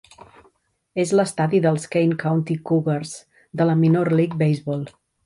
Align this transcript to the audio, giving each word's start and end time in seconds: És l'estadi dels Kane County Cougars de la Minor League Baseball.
És 1.01 1.11
l'estadi 1.19 1.59
dels 1.65 1.85
Kane 1.95 2.17
County 2.23 2.57
Cougars 2.71 3.13
de 3.63 3.69
la 3.73 3.77
Minor 3.83 4.11
League 4.23 4.41
Baseball. 4.45 4.83